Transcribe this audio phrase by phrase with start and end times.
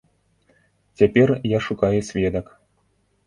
[1.01, 2.45] Цяпер я шукаю сведак.